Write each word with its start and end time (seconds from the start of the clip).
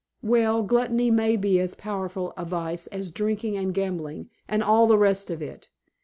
"Well, 0.23 0.63
gluttony 0.63 1.11
may 1.11 1.35
be 1.37 1.59
as 1.59 1.75
powerful 1.75 2.33
a 2.35 2.43
vice 2.43 2.87
as 2.87 3.11
drinking 3.11 3.55
and 3.55 3.71
gambling, 3.71 4.31
and 4.47 4.63
all 4.63 4.87
the 4.87 4.97
rest 4.97 5.29
of 5.29 5.43
it. 5.43 5.69